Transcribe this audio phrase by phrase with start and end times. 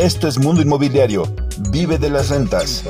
[0.00, 1.24] Esto es Mundo Inmobiliario.
[1.70, 2.82] Vive de las rentas.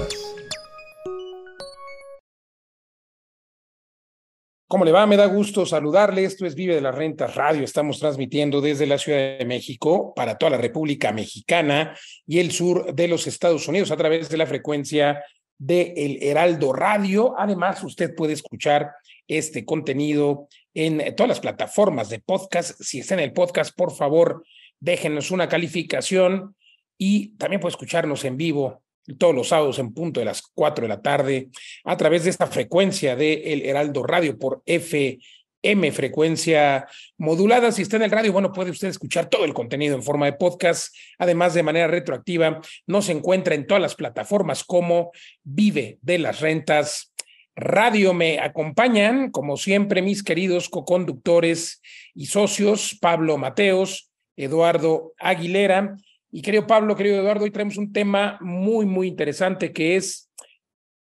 [4.69, 5.09] ¿Cómo le va?
[5.09, 6.23] Me da gusto saludarle.
[6.23, 7.65] Esto es Vive de las Rentas Radio.
[7.65, 11.97] Estamos transmitiendo desde la Ciudad de México para toda la República Mexicana
[12.29, 15.21] y el sur de los Estados Unidos a través de la frecuencia
[15.59, 17.35] de El Heraldo Radio.
[17.37, 18.89] Además, usted puede escuchar
[19.27, 22.81] este contenido en todas las plataformas de podcast.
[22.81, 24.45] Si está en el podcast, por favor,
[24.79, 26.55] déjenos una calificación
[27.03, 28.83] y también puede escucharnos en vivo
[29.19, 31.49] todos los sábados en punto de las 4 de la tarde
[31.83, 37.73] a través de esta frecuencia de El Heraldo Radio por FM, frecuencia modulada.
[37.73, 40.35] Si está en el radio, bueno, puede usted escuchar todo el contenido en forma de
[40.35, 40.95] podcast.
[41.19, 45.11] Además, de manera retroactiva, nos encuentra en todas las plataformas como
[45.43, 47.15] Vive de las Rentas.
[47.57, 51.81] Radio me acompañan, como siempre, mis queridos coconductores
[52.15, 55.97] y socios, Pablo Mateos, Eduardo Aguilera
[56.33, 60.31] y querido Pablo, querido Eduardo, hoy traemos un tema muy, muy interesante que es,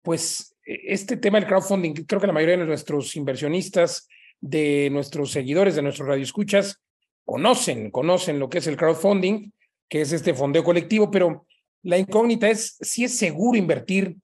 [0.02, 1.92] pues, e, este tema del crowdfunding.
[2.04, 4.08] Creo que la mayoría de nuestros inversionistas,
[4.40, 6.80] de nuestros seguidores, de nuestros radioescuchas,
[7.24, 9.52] conocen, conocen lo que es el crowdfunding,
[9.88, 11.46] que es este fondeo colectivo, pero
[11.82, 14.16] la incógnita es si es seguro invertir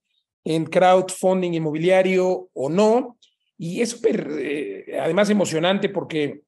[0.44, 3.16] en crowdfunding inmobiliario o no.
[3.58, 6.40] Y es súper, eh, además, emocionante porque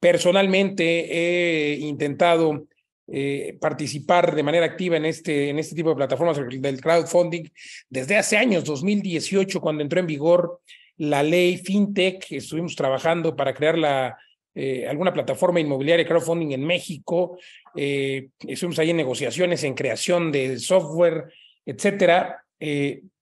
[0.00, 2.66] personalmente he intentado
[3.12, 7.42] eh, participar de manera activa en este, en este tipo de plataformas del crowdfunding
[7.88, 10.60] desde hace años, 2018, cuando entró en vigor
[10.96, 14.16] la ley FinTech, estuvimos trabajando para crear la,
[14.54, 17.36] eh, alguna plataforma inmobiliaria crowdfunding en México,
[17.74, 21.32] eh, estuvimos ahí en negociaciones, en creación de software,
[21.66, 22.44] etcétera.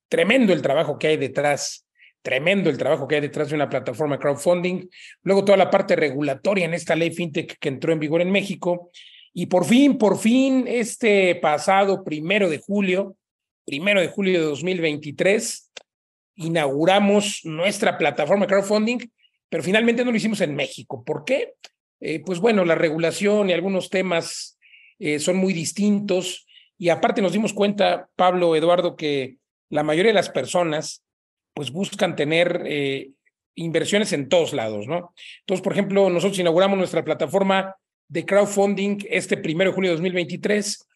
[0.07, 1.87] tremendo el trabajo que hay detrás
[2.21, 4.87] tremendo el trabajo que hay detrás de una plataforma crowdfunding.
[5.23, 8.91] Luego toda la parte regulatoria en esta ley fintech que entró en vigor en México
[9.33, 13.17] y por fin, por fin, este pasado primero de julio,
[13.65, 15.71] primero de julio de 2023,
[16.37, 18.99] inauguramos nuestra plataforma de crowdfunding,
[19.49, 21.05] pero finalmente no lo hicimos en México.
[21.05, 21.55] ¿Por qué?
[22.01, 24.59] Eh, pues bueno, la regulación y algunos temas
[24.99, 26.47] eh, son muy distintos
[26.79, 29.37] y aparte nos dimos cuenta, Pablo, Eduardo, que
[29.69, 31.05] la mayoría de las personas
[31.55, 33.11] pues buscan tener eh,
[33.57, 35.13] inversiones en todos lados, ¿no?
[35.41, 37.75] Entonces, por ejemplo, nosotros inauguramos nuestra plataforma
[38.09, 40.87] de crowdfunding este primero de julio de 2023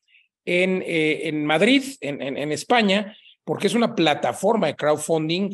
[0.45, 5.51] en, eh, en Madrid, en, en, España, porque es una plataforma de crowdfunding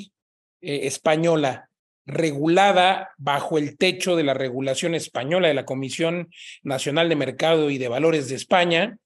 [0.60, 1.68] eh, española
[2.06, 6.30] regulada bajo el techo de la regulación española de la Comisión
[6.62, 8.96] Nacional de Mercado y de Valores de España.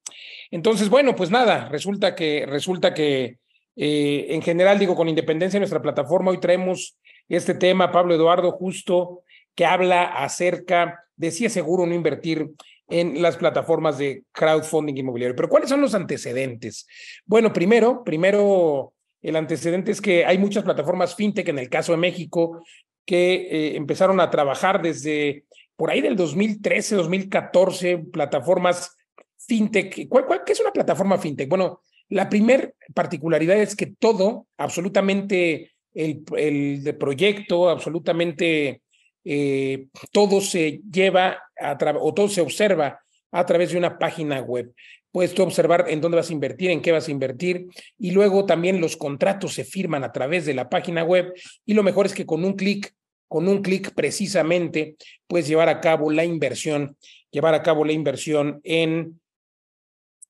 [0.49, 3.37] Entonces, bueno, pues nada, resulta que, resulta que
[3.75, 8.51] eh, en general, digo, con independencia de nuestra plataforma, hoy traemos este tema, Pablo Eduardo,
[8.53, 9.21] justo
[9.53, 12.49] que habla acerca de si es seguro no invertir
[12.87, 15.35] en las plataformas de crowdfunding inmobiliario.
[15.35, 16.87] Pero ¿cuáles son los antecedentes?
[17.23, 21.99] Bueno, primero, primero, el antecedente es que hay muchas plataformas fintech, en el caso de
[21.99, 22.63] México,
[23.09, 28.95] que eh, empezaron a trabajar desde por ahí del 2013, 2014, plataformas
[29.35, 30.07] fintech.
[30.07, 31.49] ¿Cuál, qué es una plataforma fintech?
[31.49, 38.83] Bueno, la primera particularidad es que todo, absolutamente el, el de proyecto, absolutamente
[39.25, 42.99] eh, todo se lleva a o todo se observa
[43.31, 44.71] a través de una página web.
[45.11, 47.65] Puedes tú observar en dónde vas a invertir, en qué vas a invertir
[47.97, 51.33] y luego también los contratos se firman a través de la página web
[51.65, 52.93] y lo mejor es que con un clic
[53.29, 54.97] con un clic precisamente
[55.27, 56.97] puedes llevar a cabo la inversión,
[57.31, 59.21] llevar a cabo la inversión en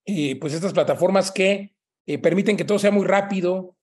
[0.05, 1.71] eh, pues estas plataformas que
[2.05, 3.75] eh, permiten que todo sea muy rápido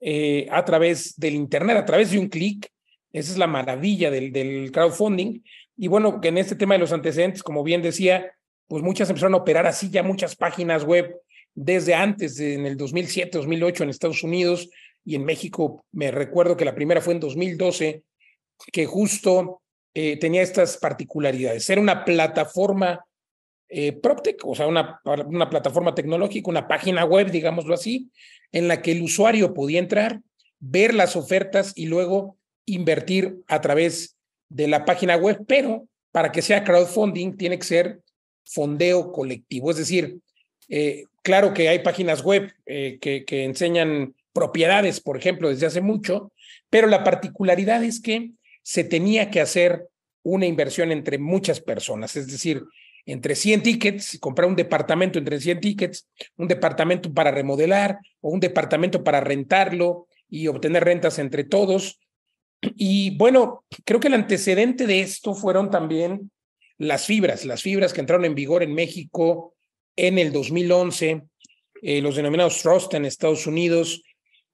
[0.00, 2.70] eh, a través del Internet, a través de un clic.
[3.12, 5.42] Esa es la maravilla del, del crowdfunding.
[5.76, 8.32] Y bueno, que en este tema de los antecedentes, como bien decía,
[8.68, 11.16] pues muchas empezaron a operar así ya muchas páginas web
[11.54, 14.70] desde antes, en el 2007, 2008 en Estados Unidos
[15.04, 15.84] y en México.
[15.90, 18.04] Me recuerdo que la primera fue en 2012
[18.72, 19.62] que justo
[19.94, 21.68] eh, tenía estas particularidades.
[21.68, 23.04] Era una plataforma
[23.68, 28.10] eh, PropTech, o sea, una, una plataforma tecnológica, una página web, digámoslo así,
[28.50, 30.20] en la que el usuario podía entrar,
[30.58, 32.36] ver las ofertas y luego
[32.66, 34.16] invertir a través
[34.48, 38.00] de la página web, pero para que sea crowdfunding tiene que ser
[38.44, 40.18] fondeo colectivo, es decir,
[40.68, 45.80] eh, claro que hay páginas web eh, que, que enseñan propiedades, por ejemplo, desde hace
[45.80, 46.32] mucho,
[46.68, 49.88] pero la particularidad es que se tenía que hacer
[50.22, 52.62] una inversión entre muchas personas, es decir,
[53.06, 58.40] entre 100 tickets, comprar un departamento entre 100 tickets, un departamento para remodelar o un
[58.40, 61.98] departamento para rentarlo y obtener rentas entre todos.
[62.60, 66.30] Y bueno, creo que el antecedente de esto fueron también
[66.76, 69.54] las fibras, las fibras que entraron en vigor en México
[69.96, 71.22] en el 2011,
[71.82, 74.02] eh, los denominados trust en Estados Unidos,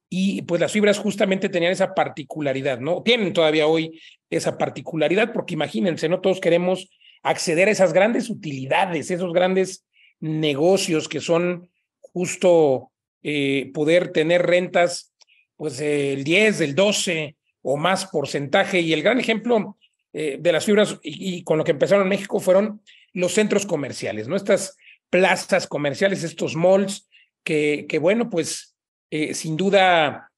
[0.09, 3.03] y pues las fibras justamente tenían esa particularidad, ¿no?
[3.03, 3.99] Tienen todavía hoy
[4.29, 6.89] esa particularidad, porque imagínense, no todos queremos
[7.23, 9.85] acceder a esas grandes utilidades, esos grandes
[10.19, 11.69] negocios que son
[11.99, 15.13] justo eh, poder tener rentas,
[15.57, 18.79] pues el 10, el 12 o más porcentaje.
[18.79, 19.77] Y el gran ejemplo
[20.13, 22.81] eh, de las fibras y, con lo que empezaron en México fueron
[23.13, 24.35] los centros comerciales, ¿no?
[24.35, 24.77] Estas
[25.09, 27.09] plazas comerciales, estos malls,
[27.43, 28.76] que, que bueno, pues
[29.09, 30.31] eh, sin duda,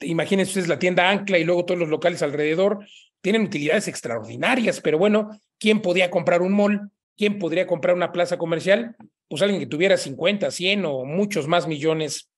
[0.00, 2.86] imagínense ustedes la tienda Ancla y luego todos los locales alrededor,
[3.20, 6.90] tienen utilidades extraordinarias, pero bueno, ¿quién podía comprar un mall?
[7.16, 8.94] ¿Quién podría comprar una plaza comercial?
[9.28, 12.30] Pues alguien que tuviera 50, 100 o muchos más millones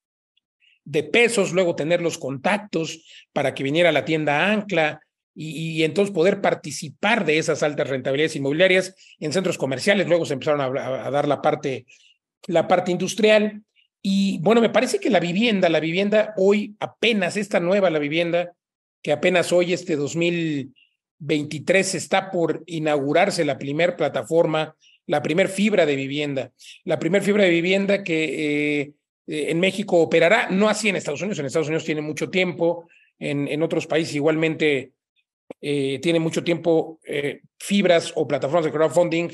[0.84, 5.00] de pesos, luego tener los contactos para que viniera la tienda Ancla
[5.34, 10.08] y, entonces poder participar de esas altas rentabilidades inmobiliarias en centros comerciales.
[10.08, 11.86] Luego se empezaron a, a dar la parte,
[12.46, 13.62] la parte industrial.
[14.02, 18.52] Y bueno, me parece que la vivienda, la vivienda hoy apenas, esta nueva, la vivienda,
[19.02, 25.96] que apenas hoy, este 2023, está por inaugurarse la primer plataforma, la primer fibra de
[25.96, 26.52] vivienda,
[26.84, 28.24] la primer fibra de vivienda que
[28.80, 28.92] eh,
[29.26, 32.88] eh, en México operará, no así en Estados Unidos, en Estados Unidos tiene mucho tiempo,
[33.18, 34.92] en, en otros países igualmente
[35.60, 37.00] eh, tiene mucho tiempo
[37.58, 39.30] fibras o plataformas de crowdfunding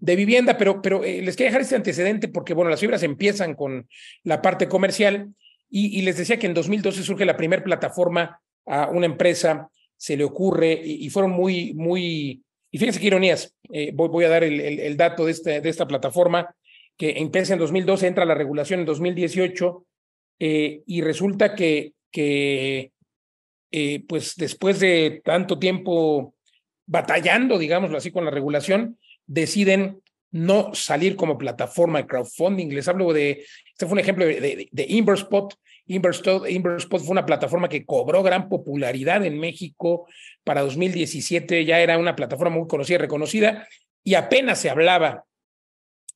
[0.00, 3.88] de vivienda, pero, pero les quiero dejar este antecedente porque, bueno, las fibras empiezan con
[4.24, 5.34] la parte comercial
[5.68, 10.24] y, les decía que en 2012 surge la primera plataforma a una empresa se le
[10.24, 14.96] ocurre y, fueron muy, muy, y fíjense qué ironías, eh, voy, a dar el, el,
[14.96, 16.54] dato de, este, de esta plataforma,
[16.96, 19.86] que empieza en 2012, entra la regulación en 2018,
[20.40, 22.92] eh, y resulta que, que
[23.70, 26.34] eh, pues después de tanto tiempo
[26.86, 28.98] batallando, digámoslo así, con la regulación,
[29.30, 32.68] deciden no salir como plataforma de crowdfunding.
[32.68, 35.56] Les hablo de, este fue un ejemplo de, de Inverspot,
[35.86, 40.06] Inverspot fue una plataforma que cobró gran popularidad en México.
[40.44, 43.68] Para 2017 ya era una plataforma muy conocida y reconocida
[44.04, 45.24] y apenas se hablaba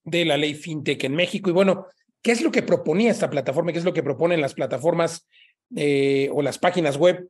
[0.05, 1.51] de la ley fintech en México.
[1.51, 1.87] Y bueno,
[2.23, 3.73] ¿qué es lo que proponía esta plataforma?
[3.73, 5.27] ¿Qué es lo que proponen las plataformas
[5.75, 7.29] eh, o las páginas web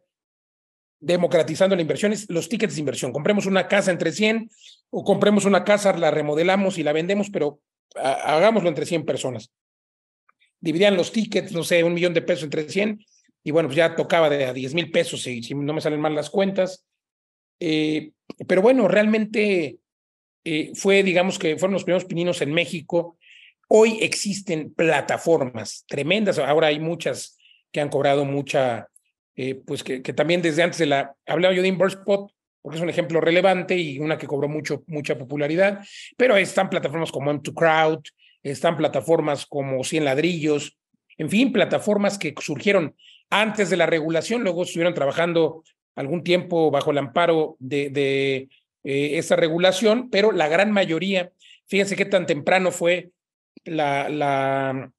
[1.00, 2.12] democratizando la inversión?
[2.12, 3.12] Es los tickets de inversión.
[3.12, 4.50] Compremos una casa entre 100
[4.96, 7.60] o compremos una casa, la remodelamos y la vendemos, pero
[7.96, 9.50] hagámoslo entre 100 personas
[10.64, 12.98] dividían los tickets, no sé, un millón de pesos entre 100,
[13.44, 16.14] y bueno, pues ya tocaba de a 10 mil pesos, si, no me salen mal
[16.14, 16.86] las cuentas.
[17.60, 18.12] Eh,
[18.48, 19.76] pero bueno, realmente
[20.42, 23.18] eh, fue, digamos que fueron los primeros pininos en México.
[23.68, 27.36] Hoy existen plataformas tremendas, ahora hay muchas
[27.70, 28.88] que han cobrado mucha,
[29.36, 32.32] eh, pues que, también desde antes de la, hablaba yo de Inverspot,
[32.64, 35.84] porque es un ejemplo relevante y una que cobró mucho, mucha popularidad,
[36.16, 38.02] pero están plataformas como M2Crowd,
[38.42, 40.78] están plataformas como 100 ladrillos,
[41.18, 42.96] en fin, plataformas que surgieron
[43.28, 45.62] antes de la regulación, luego estuvieron trabajando
[45.94, 48.48] algún tiempo bajo el amparo de, de
[48.82, 51.32] eh, esa regulación, pero la gran mayoría,
[51.66, 53.10] fíjense qué tan temprano fue
[53.66, 54.90] la, la,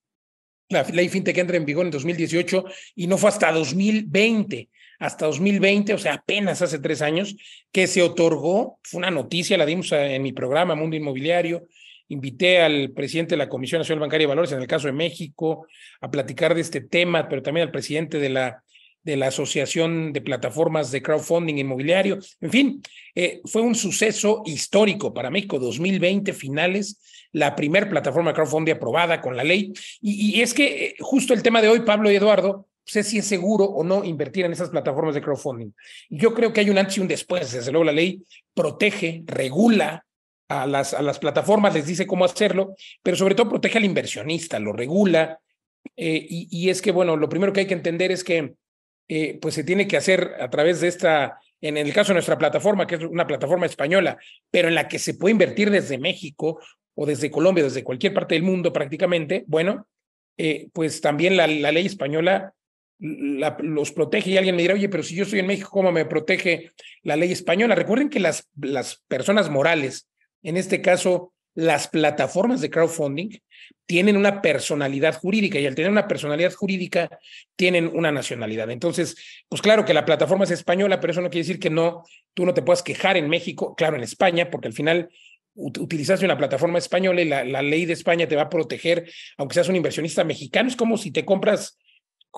[0.93, 5.93] ley fintech que entra en vigor en 2018 y no fue hasta 2020, hasta 2020,
[5.93, 7.35] o sea, apenas hace tres años,
[7.71, 11.67] que se otorgó, fue una noticia, la dimos en mi programa Mundo Inmobiliario,
[12.07, 15.65] Invité al presidente de la Comisión Nacional Bancaria de Valores, en el caso de México,
[16.01, 18.63] a platicar de este tema, pero también al presidente de la,
[19.01, 22.19] de la Asociación de Plataformas de Crowdfunding Inmobiliario.
[22.41, 22.81] En fin,
[23.15, 29.19] eh, fue un suceso histórico para México, 2020 finales, la primera plataforma de crowdfunding aprobada
[29.19, 29.73] con la ley.
[29.99, 33.17] Y, y es que eh, justo el tema de hoy, Pablo y Eduardo, sé si
[33.17, 35.71] es seguro o no invertir en esas plataformas de crowdfunding.
[36.09, 37.51] Yo creo que hay un antes y un después.
[37.51, 38.23] Desde luego la ley
[38.53, 40.05] protege, regula,
[40.47, 44.59] a las, a las plataformas, les dice cómo hacerlo, pero sobre todo protege al inversionista,
[44.59, 45.39] lo regula.
[45.95, 48.53] Eh, y, y, es que, bueno, lo primero que hay que entender es que
[49.07, 52.37] eh, pues se tiene que hacer a través de esta, en el caso de nuestra
[52.37, 54.17] plataforma, que es una plataforma española,
[54.49, 56.59] pero en la que se puede invertir desde México
[56.95, 59.87] o desde Colombia, desde cualquier parte del mundo prácticamente, bueno,
[60.37, 62.53] eh, pues también la, la ley española
[63.05, 65.91] la, los protege y alguien me dirá, oye, pero si yo estoy en México, ¿cómo
[65.91, 66.71] me protege
[67.03, 67.75] la ley española?
[67.75, 70.09] Recuerden que las, las personas morales
[70.45, 73.39] en este caso, las plataformas de crowdfunding
[73.87, 77.17] tienen una personalidad jurídica y al tener una personalidad jurídica
[77.55, 78.69] tienen una nacionalidad.
[78.69, 79.15] Entonces,
[79.49, 82.03] pues claro que la plataforma es española, pero eso no quiere decir que no,
[82.35, 85.09] tú no te puedas quejar en México, claro, en España, porque al final
[85.55, 89.69] utilizaste una plataforma española y la, ley de España te va a proteger, aunque seas
[89.69, 90.69] un inversionista mexicano.
[90.69, 91.79] Es como si te compras,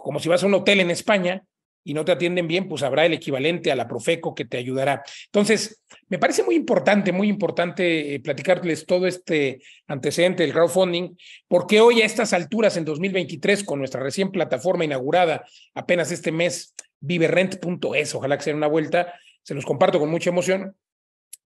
[0.03, 1.43] como si vas a un hotel en España
[1.83, 5.03] y no te atienden bien, pues habrá el equivalente a la Profeco que te ayudará.
[5.25, 11.15] Entonces, me parece muy importante, muy importante eh, platicarles todo este antecedente del crowdfunding,
[11.47, 16.75] porque hoy a estas alturas, en 2023, con nuestra recién plataforma inaugurada apenas este mes,
[16.99, 19.13] viverrent.es, ojalá que sea una vuelta,
[19.43, 20.75] se los comparto con mucha emoción,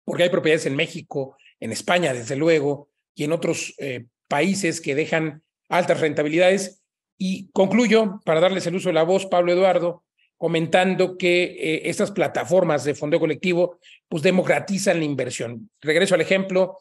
[0.07, 4.95] porque hay propiedades en México, en España, desde luego, y en otros eh, países que
[4.95, 6.79] dejan altas rentabilidades.
[7.22, 10.04] Y concluyo, para darles el uso de la voz, Pablo Eduardo,
[10.38, 15.68] comentando que eh, estas plataformas de fondo colectivo pues democratizan la inversión.
[15.82, 16.78] Regreso al ejemplo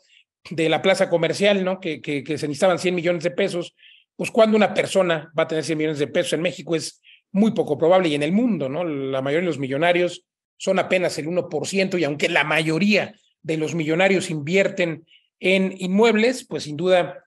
[0.49, 1.81] de la plaza comercial, ¿no?
[1.81, 3.75] Que, que, se necesitaban 100 millones de pesos.
[4.15, 7.01] Pues cuando una persona va a tener 100 millones de pesos en México es
[7.33, 8.85] muy poco probable y en el mundo, ¿no?
[8.85, 10.23] La mayoría de los millonarios
[10.55, 15.05] son apenas el 1% y aunque la mayoría de los millonarios invierten
[15.41, 17.25] en inmuebles, pues sin duda,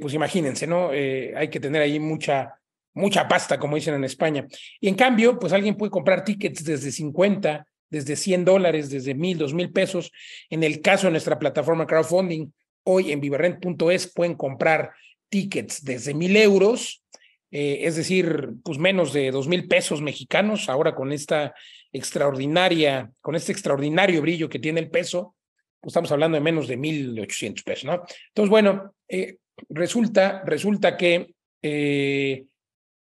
[0.00, 0.92] pues imagínense, ¿no?
[0.92, 2.58] Eh, hay que tener ahí mucha,
[2.94, 4.46] mucha pasta, como dicen en España.
[4.80, 9.38] Y en cambio, pues alguien puede comprar tickets desde 50, desde 100 dólares, desde 1000,
[9.38, 10.12] 2000 pesos.
[10.50, 12.52] En el caso de nuestra plataforma crowdfunding,
[12.84, 14.92] hoy en viverrent.es pueden comprar
[15.28, 17.04] tickets desde 1000 euros,
[17.50, 21.54] eh, es decir, pues menos de 2000 pesos mexicanos, ahora con esta
[21.92, 25.34] extraordinaria, con este extraordinario brillo que tiene el peso,
[25.80, 28.02] pues estamos hablando de menos de 1800 pesos, ¿no?
[28.28, 29.36] Entonces, bueno, eh,
[29.68, 32.44] resulta, resulta que eh,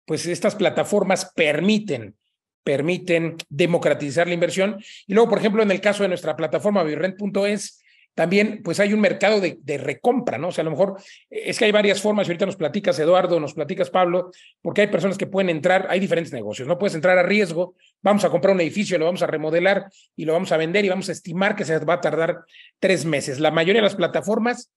[0.05, 2.17] pues estas plataformas permiten,
[2.63, 4.83] permiten democratizar la inversión.
[5.07, 7.81] Y luego, por ejemplo, en el caso de nuestra plataforma virrent.es,
[8.15, 10.49] también pues hay un mercado de, de, recompra, ¿no?
[10.49, 10.97] O sea, a lo mejor
[11.29, 14.31] es que hay varias formas, y ahorita nos platicas Eduardo, nos platicas Pablo,
[14.63, 18.25] porque hay personas que pueden entrar, hay diferentes negocios, no puedes entrar a riesgo, vamos
[18.25, 21.09] a comprar un edificio, lo vamos a remodelar y lo vamos a vender y vamos
[21.09, 22.45] a estimar que se va a tardar
[22.79, 23.41] tres meses.
[23.41, 24.71] La mayoría de las plataformas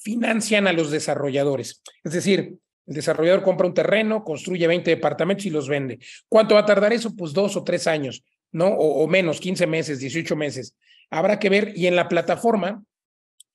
[0.00, 2.58] financian a los desarrolladores, es decir,
[2.90, 6.00] el desarrollador compra un terreno, construye 20 departamentos y los vende.
[6.28, 7.14] ¿Cuánto va a tardar eso?
[7.14, 8.66] Pues dos o tres años, ¿no?
[8.66, 10.74] O, menos, 15 meses, 18 meses.
[11.08, 11.72] Habrá que ver.
[11.76, 12.82] Y en la plataforma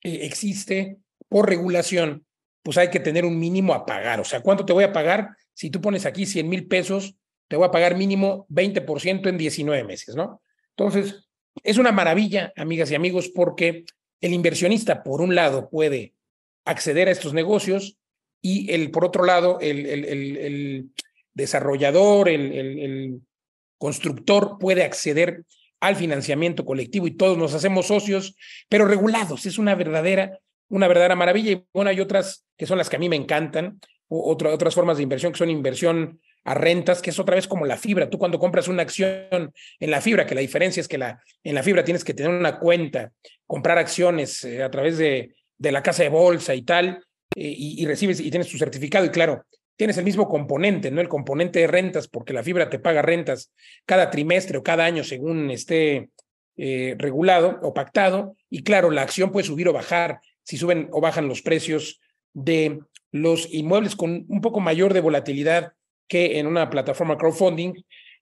[0.02, 0.96] eh, existe,
[1.28, 2.24] por regulación,
[2.62, 4.20] pues hay que tener un mínimo a pagar.
[4.20, 5.36] O sea, ¿cuánto te voy a pagar?
[5.52, 7.14] Si tú pones aquí 100 mil pesos,
[7.48, 10.40] te voy a pagar mínimo 20% en 19 meses, ¿no?
[10.70, 11.28] Entonces,
[11.62, 13.84] es una maravilla, amigas y amigos, porque
[14.22, 16.15] el inversionista, por un lado, puede
[16.66, 17.96] acceder a estos negocios,
[18.42, 20.90] y el, por otro lado, el, el,
[21.34, 23.20] desarrollador, el,
[23.78, 25.42] constructor puede acceder
[25.80, 28.34] al financiamiento colectivo y todos nos hacemos socios,
[28.68, 29.44] pero regulados.
[29.44, 30.38] Es una verdadera,
[30.70, 31.52] una verdadera maravilla.
[31.52, 34.96] Y bueno, hay otras que son las que a mí me encantan, o otras formas
[34.96, 38.08] de inversión que son inversión a rentas, que es otra vez como la fibra.
[38.08, 41.54] Tú cuando compras una acción en la fibra, que la diferencia es que la, en
[41.54, 43.12] la fibra tienes que tener una cuenta,
[43.46, 47.84] comprar acciones eh, a través de, de la casa de bolsa y tal, eh, y,
[47.86, 49.44] recibes y tienes tu certificado y claro,
[49.76, 51.00] tienes el mismo componente, ¿no?
[51.00, 53.52] El componente de rentas, porque la fibra te paga rentas
[53.84, 56.08] cada trimestre o cada año según esté
[56.56, 58.36] eh, regulado o pactado.
[58.48, 62.00] Y claro, la acción puede subir o bajar si suben o bajan los precios
[62.32, 62.80] de
[63.12, 65.72] los inmuebles con un poco mayor de volatilidad
[66.08, 67.74] que en una plataforma crowdfunding,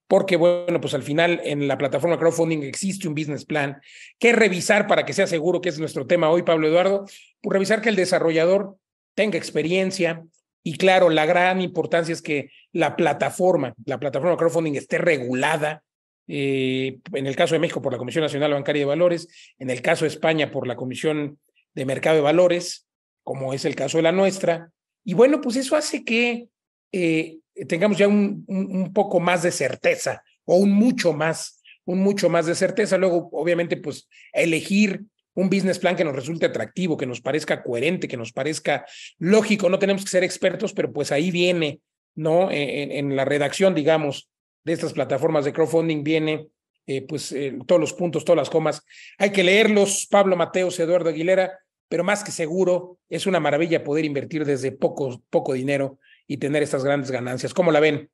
[0.07, 3.81] porque bueno, pues al final en la plataforma crowdfunding existe un business plan
[4.19, 7.07] que revisar para que sea seguro, que es nuestro tema hoy, Pablo Eduardo,
[7.41, 8.77] pues revisar que el desarrollador
[9.15, 10.25] tenga experiencia.
[10.63, 15.83] Y claro, la gran importancia es que la plataforma, la plataforma crowdfunding esté regulada.
[16.27, 19.83] Eh, en el caso de México por la Comisión Nacional Bancaria de Valores, en el
[19.83, 21.39] caso de España por la Comisión
[21.75, 22.87] de Mercado de Valores,
[23.23, 24.71] como es el caso de la nuestra.
[25.05, 26.49] Y bueno, pues eso hace que
[26.93, 32.29] eh, tengamos ya un, un, poco más de certeza o un mucho más, un mucho
[32.29, 32.99] más de certeza.
[32.99, 38.09] Luego, obviamente, pues elegir un business plan que nos resulte atractivo, que nos parezca coherente,
[38.09, 38.87] que nos parezca
[39.19, 39.69] lógico.
[39.69, 41.81] No tenemos que ser expertos, pero pues ahí viene,
[42.15, 42.49] ¿no?
[42.51, 44.31] En, la redacción, digamos,
[44.65, 46.49] de estas plataformas de crowdfunding viene,
[46.87, 48.83] eh, pues, eh, todos los puntos, todas las comas.
[49.19, 51.59] Hay que leerlos, Pablo Mateos, Eduardo Aguilera,
[51.89, 56.63] pero más que seguro, es una maravilla poder invertir desde poco, poco dinero y tener
[56.63, 57.55] estas grandes ganancias.
[57.55, 58.11] ¿Cómo la ven?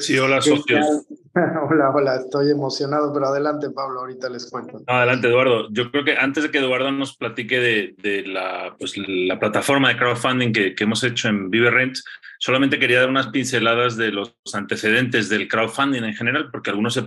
[0.00, 1.06] sí, hola, socios.
[1.34, 4.82] hola, hola, estoy emocionado, pero adelante, Pablo, ahorita les cuento.
[4.86, 5.68] adelante, Eduardo.
[5.70, 9.88] Yo creo que antes de que Eduardo nos platique de, de la, pues, la plataforma
[9.88, 11.96] de crowdfunding que, que hemos hecho en Vive Rent,
[12.38, 17.04] solamente quería dar unas pinceladas de los antecedentes del crowdfunding en general, porque algunos se,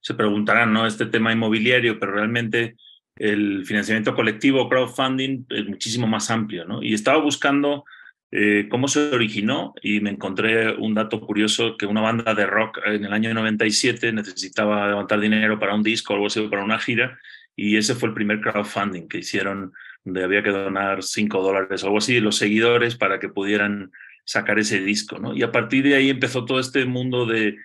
[0.00, 0.86] se preguntarán, ¿no?
[0.86, 2.76] Este tema inmobiliario, pero realmente
[3.16, 6.82] el financiamiento colectivo, crowdfunding, es muchísimo más amplio, ¿no?
[6.82, 7.84] Y estaba buscando
[8.32, 12.78] eh, cómo se originó y me encontré un dato curioso que una banda de rock
[12.84, 16.78] en el año 97 necesitaba levantar dinero para un disco o algo así, para una
[16.78, 17.18] gira
[17.56, 19.72] y ese fue el primer crowdfunding que hicieron,
[20.04, 23.90] donde había que donar 5 dólares o algo así, los seguidores para que pudieran
[24.24, 25.18] sacar ese disco.
[25.34, 27.58] Y a partir de ahí empezó todo este mundo de,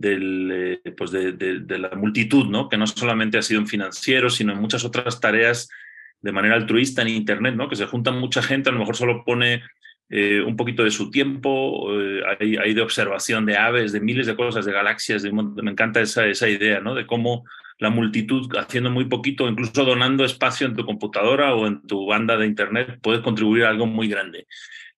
[0.00, 2.68] eh, pues de, la multitud, ¿no?
[2.68, 5.68] Que no solamente ha sido en financiero, sino en muchas otras tareas
[6.20, 7.68] de manera altruista en Internet, ¿no?
[7.68, 9.62] Que se juntan mucha gente, a lo mejor solo pone
[10.14, 14.36] eh, un poquito de su tiempo, eh, hay, de observación de aves, de miles de
[14.36, 16.94] cosas, de galaxias, me encanta esa, esa idea, ¿no?
[16.94, 17.44] De cómo
[17.78, 22.36] la multitud haciendo muy poquito, incluso donando espacio en tu computadora o en tu banda
[22.36, 24.46] de Internet, puedes contribuir a algo muy grande.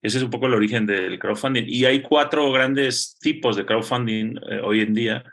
[0.01, 1.63] Ese es un poco el origen del crowdfunding.
[1.65, 5.23] Y hay cuatro grandes tipos de crowdfunding eh, hoy en día.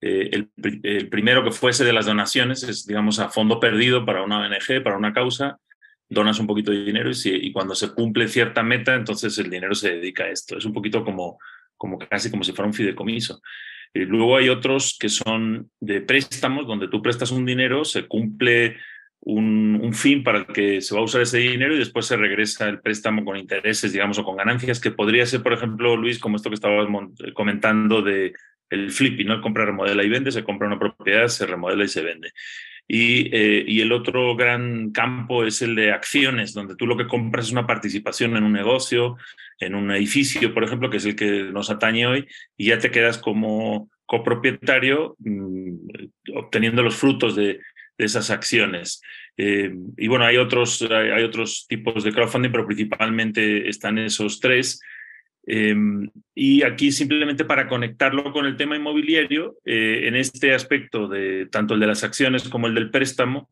[0.00, 0.50] Eh, el,
[0.84, 4.84] el, primero que fuese de las donaciones es, digamos, a fondo perdido para una ONG,
[4.84, 5.58] para una causa.
[6.08, 9.74] Donas un poquito de dinero y, si, cuando se cumple cierta meta, entonces el dinero
[9.74, 10.58] se dedica a esto.
[10.58, 11.38] Es un poquito como,
[11.76, 13.40] como casi como si fuera un fideicomiso.
[13.94, 18.76] Y luego hay otros que son de préstamos, donde tú prestas un dinero, se cumple
[19.24, 22.68] un, fin para el que se va a usar ese dinero y después se regresa
[22.68, 26.36] el préstamo con intereses, digamos, o con ganancias, que podría ser, por ejemplo, Luis, como
[26.36, 26.88] esto que estabas
[27.34, 28.32] comentando de
[28.70, 29.40] el flipping, ¿no?
[29.42, 32.32] Compra, remodela y vende, se compra una propiedad, se remodela y se vende.
[32.88, 37.06] Y, eh, y, el otro gran campo es el de acciones, donde tú lo que
[37.06, 39.16] compras es una participación en un negocio,
[39.58, 42.90] en un edificio, por ejemplo, que es el que nos atañe hoy, y ya te
[42.90, 45.74] quedas como copropietario mmm,
[46.34, 47.60] obteniendo los frutos de,
[47.98, 49.00] de esas acciones.
[49.36, 54.80] Eh, y bueno, hay otros, hay, otros tipos de crowdfunding, pero principalmente están esos tres.
[55.46, 55.74] Eh,
[56.34, 61.74] y aquí simplemente para conectarlo con el tema inmobiliario, eh, en este aspecto de tanto
[61.74, 63.50] el de las acciones como el del préstamo,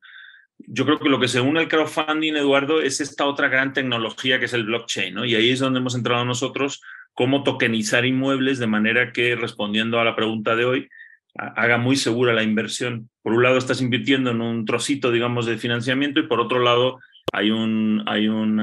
[0.66, 4.38] yo creo que lo que se une al crowdfunding, Eduardo, es esta otra gran tecnología
[4.38, 5.18] que es el blockchain.
[5.25, 6.82] Y ahí es donde hemos entrado nosotros,
[7.14, 10.88] cómo tokenizar inmuebles de manera que, respondiendo a la pregunta de hoy,
[11.35, 13.09] haga muy segura la inversión.
[13.23, 16.99] Por un lado estás invirtiendo en un trocito, digamos, de financiamiento y por otro lado
[17.32, 18.56] hay un, hay un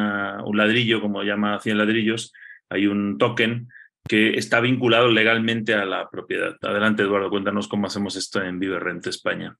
[0.53, 2.33] ladrillo, como llama 100 ladrillos,
[2.69, 3.69] hay un token
[4.07, 6.55] que está vinculado legalmente a la propiedad.
[6.61, 9.57] Adelante, Eduardo, cuéntanos cómo hacemos esto en Vive España.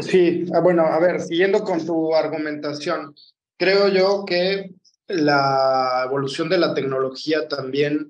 [0.00, 3.14] Sí, ah, bueno, a ver, siguiendo con tu argumentación,
[3.56, 4.70] creo yo que
[5.08, 8.08] la evolución de la tecnología también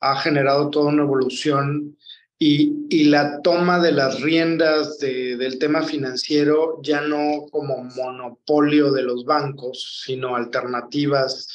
[0.00, 1.96] ha generado toda una evolución
[2.44, 8.90] y, y la toma de las riendas de, del tema financiero ya no como monopolio
[8.90, 11.46] de los bancos, sino alternativas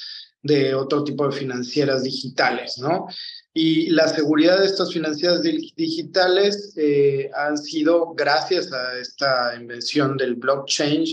[0.42, 3.08] de otro tipo de financieras digitales, ¿no?
[3.54, 10.36] Y la seguridad de estas financieras digitales eh, han sido gracias a esta invención del
[10.36, 11.04] blockchain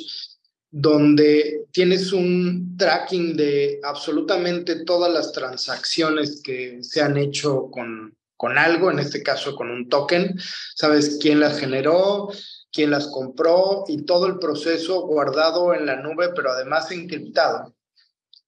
[0.70, 8.59] donde tienes un tracking de absolutamente todas las transacciones que se han hecho con, con
[8.59, 10.38] algo, en este caso con un token,
[10.74, 12.28] sabes quién las generó,
[12.70, 17.74] quién las compró y todo el proceso guardado en la nube, pero además encriptado,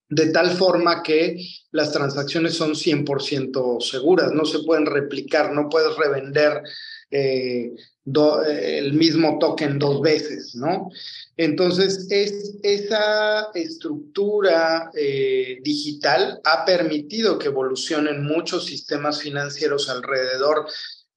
[0.08, 1.36] de tal forma que
[1.72, 6.62] las transacciones son 100% seguras, no se pueden replicar, no puedes revender
[7.10, 7.72] eh,
[8.06, 10.90] eh, el mismo token dos veces, ¿no?
[11.36, 20.66] Entonces, es, esa estructura eh, digital ha permitido que evolucionen muchos sistemas financieros alrededor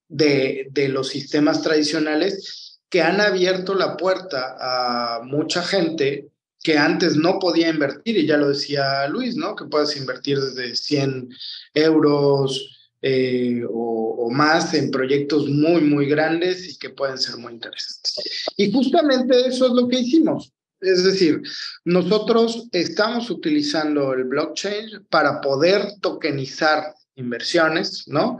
[0.08, 6.28] de, de los sistemas tradicionales que han abierto la puerta a mucha gente
[6.62, 9.54] que antes no podía invertir, y ya lo decía Luis, ¿no?
[9.56, 11.28] Que puedes invertir desde 100
[11.74, 17.54] euros, eh, o, o, más en proyectos muy, muy grandes y que pueden ser muy
[17.54, 18.44] interesantes.
[18.58, 20.52] Y justamente eso es lo que hicimos.
[20.80, 21.42] Es decir,
[21.84, 28.38] nosotros estamos utilizando el blockchain para poder tokenizar inversiones, ¿no?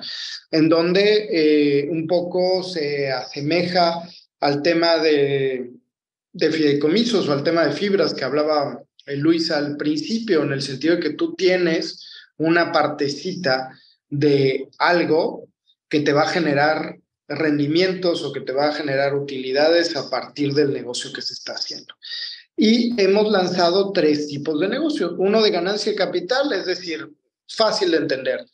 [0.50, 4.02] En donde eh, un poco se asemeja
[4.40, 5.70] al tema de,
[6.32, 10.96] de fideicomisos o al tema de fibras que hablaba Luis al principio, en el sentido
[10.96, 13.70] de que tú tienes una partecita
[14.08, 15.48] de algo
[15.88, 20.52] que te va a generar rendimientos o que te va a generar utilidades a partir
[20.52, 21.94] del negocio que se está haciendo.
[22.56, 25.14] Y hemos lanzado tres tipos de negocio.
[25.18, 27.08] Uno de ganancia capital, es decir,
[27.48, 28.44] fácil de entender.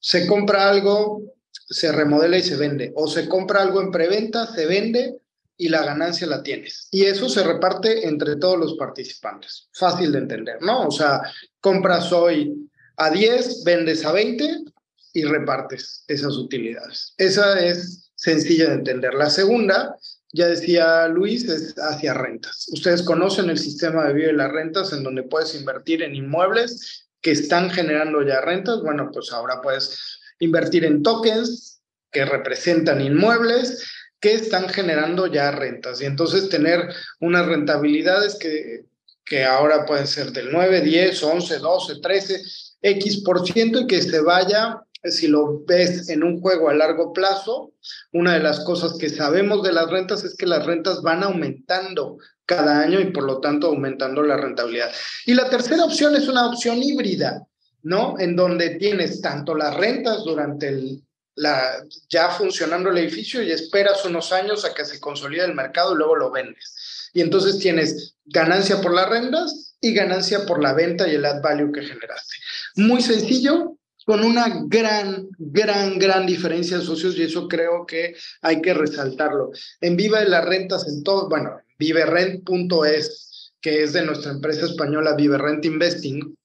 [0.00, 1.22] Se compra algo,
[1.68, 2.92] se remodela y se vende.
[2.96, 5.18] O se compra algo en preventa, se vende
[5.56, 6.88] y la ganancia la tienes.
[6.90, 9.68] Y eso se reparte entre todos los participantes.
[9.72, 10.88] Fácil de entender, ¿no?
[10.88, 11.22] O sea,
[11.60, 12.52] compras hoy
[12.96, 14.64] a 10, vendes a 20
[15.12, 17.14] y repartes esas utilidades.
[17.16, 19.14] Esa es sencilla de entender.
[19.14, 19.96] La segunda,
[20.32, 22.66] ya decía Luis, es hacia rentas.
[22.72, 27.08] Ustedes conocen el sistema de vida de las rentas en donde puedes invertir en inmuebles
[27.20, 28.80] que están generando ya rentas.
[28.82, 33.84] Bueno, pues ahora puedes invertir en tokens que representan inmuebles
[34.24, 36.00] que están generando ya rentas.
[36.00, 36.88] Y entonces tener
[37.20, 38.86] unas rentabilidades que,
[39.22, 42.42] que ahora pueden ser del 9, 10, 11, 12, 13,
[42.80, 47.12] X por ciento y que se vaya si lo ves en un juego a largo
[47.12, 47.74] plazo,
[48.14, 52.16] una de las cosas que sabemos de las rentas es que las rentas van aumentando
[52.46, 54.90] cada año y por lo tanto aumentando la rentabilidad.
[55.26, 57.46] Y la tercera opción es una opción híbrida,
[57.82, 58.18] ¿no?
[58.18, 61.02] En donde tienes tanto las rentas durante el,
[61.36, 65.94] la, ya funcionando el edificio y esperas unos años a que se consolide el mercado
[65.94, 67.10] y luego lo vendes.
[67.12, 71.42] Y entonces tienes ganancia por las rentas y ganancia por la venta y el ad
[71.42, 72.36] value que generaste.
[72.76, 78.60] Muy sencillo, con una gran, gran, gran diferencia de socios y eso creo que hay
[78.60, 79.50] que resaltarlo.
[79.80, 85.14] En Viva de las Rentas, en todo, bueno, viverrent.es, que es de nuestra empresa española
[85.14, 86.36] Viverrent Investing,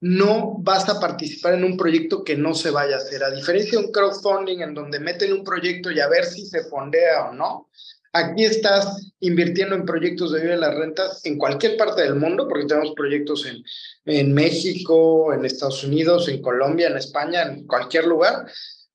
[0.00, 3.24] no vas a participar en un proyecto que no se vaya a hacer.
[3.24, 6.64] A diferencia de un crowdfunding en donde meten un proyecto y a ver si se
[6.64, 7.68] fondea o no,
[8.12, 12.48] Aquí estás invirtiendo en proyectos de vida de las rentas en cualquier parte del mundo,
[12.48, 13.62] porque tenemos proyectos en,
[14.06, 18.46] en México, en Estados Unidos, en Colombia, en España, en cualquier lugar,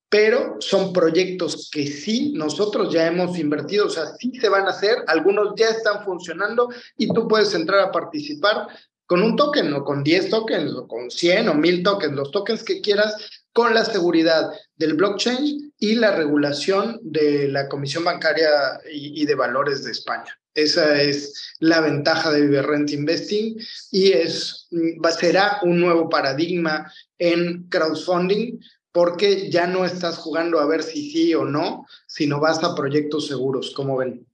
[0.09, 4.71] pero son proyectos que sí nosotros ya hemos invertido, o sea, sí se van a
[4.71, 8.67] hacer, algunos ya están funcionando y tú puedes entrar a participar
[9.05, 12.63] con un token o con 10 tokens o con 100 o 1000 tokens, los tokens
[12.63, 13.15] que quieras,
[13.51, 18.49] con la seguridad del blockchain y la regulación de la Comisión Bancaria
[18.91, 20.37] y, de Valores de España.
[20.55, 23.57] Esa es la ventaja de Viverrent Investing
[23.91, 24.67] y es,
[25.19, 28.59] será un nuevo paradigma en crowdfunding
[28.91, 33.27] porque ya no estás jugando a ver si sí o no, sino vas a proyectos
[33.27, 34.27] seguros, como ven.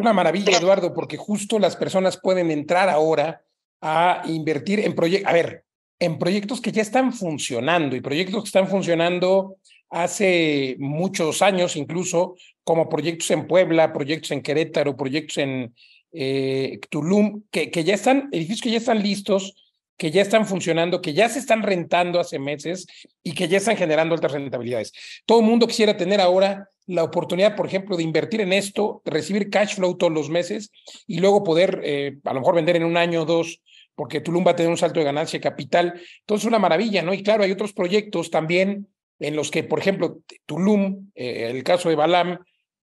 [0.00, 3.42] Una maravilla, Eduardo, porque justo las personas pueden entrar ahora
[3.82, 5.30] a invertir en proyectos.
[5.30, 5.64] A ver,
[5.98, 9.56] en proyectos que ya están funcionando y proyectos que están funcionando
[9.90, 15.74] hace muchos años, incluso como proyectos en Puebla, proyectos en Querétaro, proyectos en
[16.12, 19.69] eh, Tulum, que, que ya están, edificios que ya están listos,
[20.00, 22.86] que ya están funcionando, que ya se están rentando hace meses
[23.22, 24.94] y que ya están generando altas rentabilidades.
[25.26, 29.50] Todo el mundo quisiera tener ahora la oportunidad, por ejemplo, de invertir en esto, recibir
[29.50, 30.72] cash flow todos los meses
[31.06, 33.60] y luego poder eh, a lo mejor vender en un año o dos
[33.94, 36.00] porque Tulum va a tener un salto de ganancia capital.
[36.20, 37.12] Entonces, una maravilla, ¿no?
[37.12, 41.90] Y claro, hay otros proyectos también en los que, por ejemplo, Tulum, eh, el caso
[41.90, 42.38] de Balam,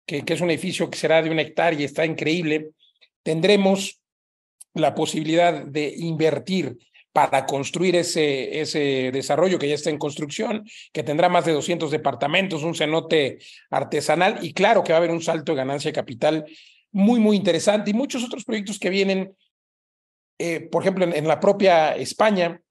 [0.06, 2.72] que, que es un edificio que será de una hectárea y está increíble,
[3.24, 4.02] tendremos
[4.74, 6.78] la posibilidad de invertir
[7.16, 11.90] para construir ese, ese desarrollo que ya está en construcción, que tendrá más de 200
[11.90, 16.46] departamentos, un cenote artesanal y claro que va a haber un salto de ganancia capital
[16.92, 19.34] muy, muy interesante y muchos otros proyectos que vienen
[20.38, 22.62] eh, por ejemplo, en, la propia España,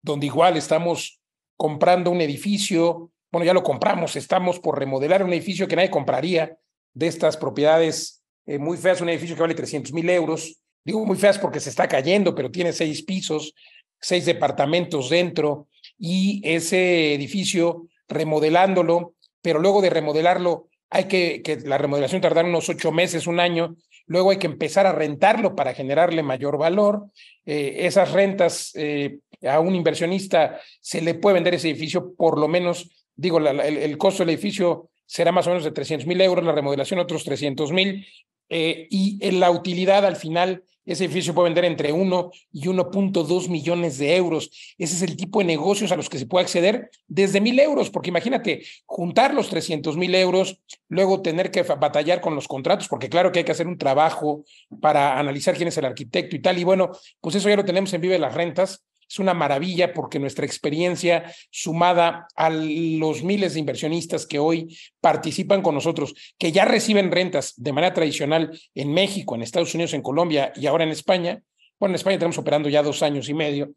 [0.00, 1.20] donde igual estamos
[1.56, 6.56] comprando un edificio, bueno, ya lo compramos, estamos por remodelar un edificio que nadie compraría
[6.94, 10.61] de estas propiedades eh, muy feas, un edificio que vale 300 mil euros.
[10.84, 13.54] Digo muy feas porque se está cayendo, pero tiene seis pisos,
[14.00, 15.68] seis departamentos dentro
[15.98, 22.68] y ese edificio remodelándolo, pero luego de remodelarlo hay que, que la remodelación tardar unos
[22.68, 27.06] ocho meses, un año, luego hay que empezar a rentarlo para generarle mayor valor.
[27.46, 32.48] Eh, esas rentas eh, a un inversionista se le puede vender ese edificio por lo
[32.48, 36.52] menos, digo, el, costo del edificio será más o menos de 300 mil euros, la
[36.52, 38.06] remodelación otros 300 mil,
[38.48, 43.48] eh, y en la utilidad al final ese edificio puede vender entre 1 y 1.2
[43.48, 44.50] millones de euros.
[44.78, 47.90] Ese es el tipo de negocios a los que se puede acceder desde mil euros,
[47.90, 53.08] porque imagínate, juntar los 300 mil euros, luego tener que batallar con los contratos, porque
[53.08, 54.44] claro que hay que hacer un trabajo
[54.80, 56.58] para analizar quién es el arquitecto y tal.
[56.58, 56.90] Y bueno,
[57.20, 61.30] pues eso ya lo tenemos en Vive las Rentas es una maravilla porque nuestra experiencia
[61.50, 67.52] sumada a los miles de inversionistas que hoy participan con nosotros, que ya reciben rentas
[67.58, 71.42] de manera tradicional en México, en Estados Unidos, en Colombia y ahora en España.
[71.78, 73.72] Bueno, en España tenemos operando ya dos años y medio.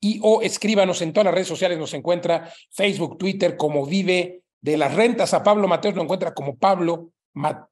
[0.00, 4.76] Y o escríbanos en todas las redes sociales, nos encuentra Facebook, Twitter, como Vive de
[4.76, 5.34] las Rentas.
[5.34, 7.10] A Pablo Mateos lo encuentra como Pablo,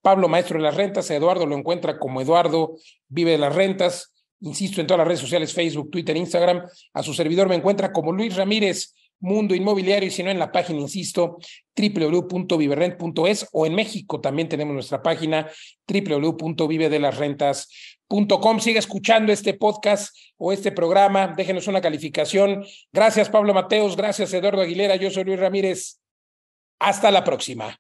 [0.03, 1.11] Pablo Maestro de las Rentas.
[1.11, 2.77] A Eduardo lo encuentra como Eduardo
[3.09, 4.13] Vive de las Rentas.
[4.41, 6.67] Insisto, en todas las redes sociales, Facebook, Twitter, Instagram.
[6.95, 10.51] A su servidor me encuentra como Luis Ramírez mundo inmobiliario y si no en la
[10.51, 11.37] página, insisto,
[11.77, 15.51] www.viverrent.es o en México también tenemos nuestra página
[15.87, 18.61] www.vivedelasrentas.com.
[18.61, 22.65] Sigue escuchando este podcast o este programa, déjenos una calificación.
[22.93, 26.01] Gracias Pablo Mateos, gracias Eduardo Aguilera, yo soy Luis Ramírez.
[26.79, 27.79] Hasta la próxima.